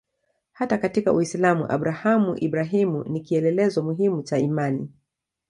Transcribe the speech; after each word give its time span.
Hata 0.51 0.77
katika 0.77 1.13
Uislamu 1.13 1.71
Abrahamu-Ibrahimu 1.71 3.03
ni 3.03 3.19
kielelezo 3.21 3.83
muhimu 3.83 4.23
cha 4.23 4.37
imani. 4.37 4.89